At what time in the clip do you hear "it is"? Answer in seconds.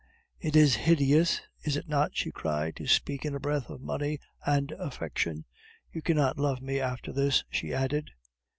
0.39-0.73